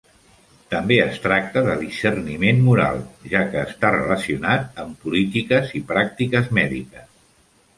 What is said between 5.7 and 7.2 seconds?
i pràctiques mèdiques.